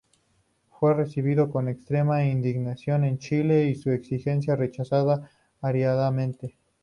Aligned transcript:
Fue 0.71 0.95
recibido 0.95 1.51
con 1.51 1.69
extrema 1.69 2.25
indignación 2.25 3.03
en 3.03 3.19
Chile, 3.19 3.67
y 3.69 3.75
su 3.75 3.91
exigencia 3.91 4.55
rechazada 4.55 5.29
airadamente. 5.61 6.57